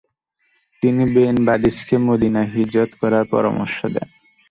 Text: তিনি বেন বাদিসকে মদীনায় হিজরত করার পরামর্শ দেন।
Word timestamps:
তিনি 0.83 1.03
বেন 1.13 1.35
বাদিসকে 1.47 1.95
মদীনায় 2.07 2.51
হিজরত 2.55 2.91
করার 3.01 3.25
পরামর্শ 3.33 3.77
দেন। 3.93 4.07